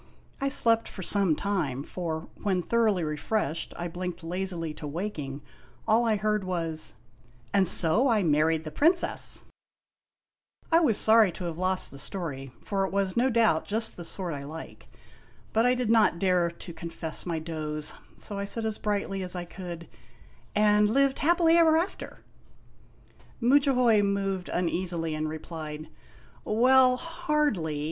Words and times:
I 0.41 0.49
slept 0.49 0.87
some 1.05 1.35
time, 1.35 1.83
for 1.83 2.21
when, 2.41 2.63
thoroughly 2.63 3.03
refreshed, 3.03 3.71
I 3.77 3.87
blinked 3.87 4.23
lazily 4.23 4.73
to 4.73 4.87
waking, 4.87 5.43
all 5.87 6.05
I 6.07 6.15
heard 6.15 6.43
was:" 6.43 6.95
And 7.53 7.67
so 7.67 8.07
I 8.07 8.23
married 8.23 8.63
the 8.63 8.71
Princess!" 8.71 9.43
I 10.71 10.79
was 10.79 10.97
sorry 10.97 11.31
to 11.33 11.43
have 11.43 11.59
lost 11.59 11.91
the 11.91 11.99
story, 11.99 12.51
for 12.63 12.83
it 12.87 12.91
was, 12.91 13.15
no 13.15 13.29
doubt, 13.29 13.65
just 13.65 13.95
the 13.95 14.03
sort 14.03 14.33
I 14.33 14.43
like. 14.43 14.87
But 15.53 15.67
I 15.67 15.75
did 15.75 15.91
not 15.91 16.17
dare 16.17 16.49
to 16.49 16.73
confess 16.73 17.27
my 17.27 17.37
doze, 17.37 17.93
so 18.15 18.39
I 18.39 18.45
said 18.45 18.65
as 18.65 18.79
brightly 18.79 19.21
as 19.21 19.35
I 19.35 19.45
could:" 19.45 19.87
And 20.55 20.89
lived 20.89 21.19
happily 21.19 21.57
ever 21.57 21.77
after!" 21.77 22.23
Mudjahoy 23.39 24.01
moved 24.01 24.49
uneasily, 24.49 25.13
and 25.13 25.29
replied: 25.29 25.89
"Well, 26.43 26.97
hardly. 26.97 27.79